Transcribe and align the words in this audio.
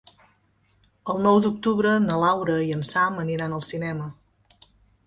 El 1.13 1.21
nou 1.25 1.37
d'octubre 1.43 1.91
na 2.09 2.17
Laura 2.27 2.59
i 2.71 2.75
en 2.79 2.85
Sam 2.91 3.21
aniran 3.27 3.57
al 3.61 3.67
cinema. 3.71 4.11